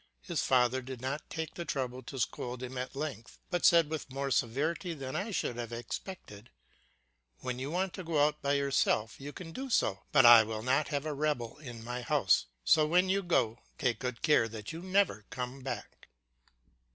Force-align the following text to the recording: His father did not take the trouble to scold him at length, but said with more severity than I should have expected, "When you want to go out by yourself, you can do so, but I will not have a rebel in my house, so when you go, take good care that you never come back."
His 0.23 0.41
father 0.41 0.81
did 0.81 0.99
not 0.99 1.29
take 1.29 1.53
the 1.53 1.63
trouble 1.63 2.01
to 2.01 2.17
scold 2.17 2.63
him 2.63 2.75
at 2.75 2.95
length, 2.95 3.37
but 3.51 3.63
said 3.63 3.87
with 3.91 4.09
more 4.11 4.31
severity 4.31 4.95
than 4.95 5.15
I 5.15 5.29
should 5.29 5.57
have 5.57 5.71
expected, 5.71 6.49
"When 7.41 7.59
you 7.59 7.69
want 7.69 7.93
to 7.93 8.03
go 8.03 8.25
out 8.25 8.41
by 8.41 8.53
yourself, 8.53 9.21
you 9.21 9.31
can 9.31 9.51
do 9.51 9.69
so, 9.69 9.99
but 10.11 10.25
I 10.25 10.41
will 10.41 10.63
not 10.63 10.87
have 10.87 11.05
a 11.05 11.13
rebel 11.13 11.59
in 11.59 11.83
my 11.83 12.01
house, 12.01 12.47
so 12.63 12.87
when 12.87 13.09
you 13.09 13.21
go, 13.21 13.59
take 13.77 13.99
good 13.99 14.23
care 14.23 14.47
that 14.47 14.71
you 14.73 14.81
never 14.81 15.25
come 15.29 15.61
back." 15.61 16.07